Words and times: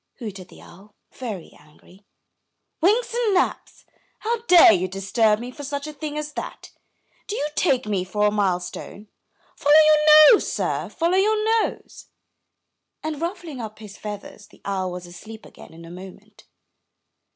hooted 0.15 0.47
the 0.47 0.59
owl, 0.59 0.95
very 1.11 1.51
angry. 1.59 2.03
"Winks 2.81 3.13
and 3.13 3.35
naps! 3.35 3.85
how 4.21 4.41
dare 4.47 4.73
you 4.73 4.87
disturb 4.87 5.37
me 5.39 5.51
for 5.51 5.63
such 5.63 5.85
a 5.85 5.93
thing 5.93 6.17
as 6.17 6.33
that? 6.33 6.71
Do 7.27 7.35
you 7.35 7.47
take 7.55 7.85
me 7.85 8.03
for 8.03 8.25
a 8.25 8.31
mile 8.31 8.59
stone? 8.59 9.09
Follow 9.55 9.75
your 9.77 10.33
nose, 10.33 10.51
sir, 10.51 10.89
follow 10.89 11.17
your 11.17 11.45
nose!"— 11.67 12.07
and, 13.03 13.21
ruffling 13.21 13.61
up 13.61 13.77
his 13.77 13.95
feathers, 13.95 14.47
the 14.47 14.61
owl 14.65 14.91
was 14.91 15.05
asleep 15.05 15.45
again 15.45 15.71
in 15.71 15.85
a 15.85 15.91
moment. 15.91 16.45